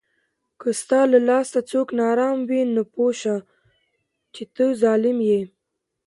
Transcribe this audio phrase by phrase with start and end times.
[0.59, 3.33] که ستا له لاسه څوک ناارام وي، نو پوه سه
[4.33, 5.41] چې ته ظالم یې